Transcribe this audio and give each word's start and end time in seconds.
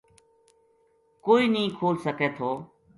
کوئی 1.25 1.45
نیہہ 1.53 1.75
کھول 1.77 1.95
سکے 2.05 2.27
تھو 2.35 2.49